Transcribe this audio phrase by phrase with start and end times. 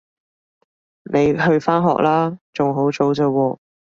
[1.03, 2.39] 你去返學喇？
[2.53, 3.57] 仲好早咋喎